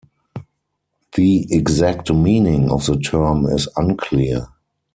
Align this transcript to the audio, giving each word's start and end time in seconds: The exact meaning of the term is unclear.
The 1.13 1.45
exact 1.55 2.11
meaning 2.11 2.71
of 2.71 2.87
the 2.87 2.97
term 2.97 3.45
is 3.45 3.67
unclear. 3.77 4.47